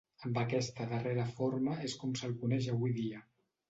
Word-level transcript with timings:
Amb 0.27 0.39
aquesta 0.43 0.87
darrera 0.93 1.27
forma 1.37 1.79
és 1.91 1.99
com 2.03 2.19
se'l 2.25 2.37
coneix 2.43 2.75
avui 2.79 3.01
dia. 3.03 3.27